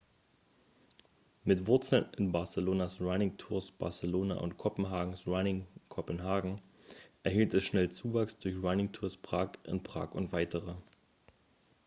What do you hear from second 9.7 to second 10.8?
prag und weitere